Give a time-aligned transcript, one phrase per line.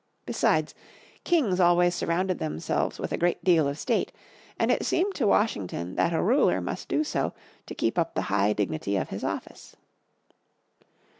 [0.25, 0.73] Besides,
[1.23, 4.11] kings always surrounded themselves with a great deal of state,
[4.57, 7.35] and it seemed to Washington that a ruler must do so
[7.67, 9.75] to keep up the high dignity of his office.